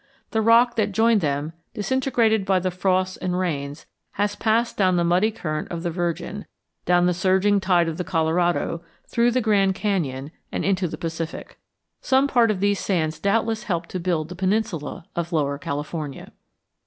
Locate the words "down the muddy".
4.75-5.29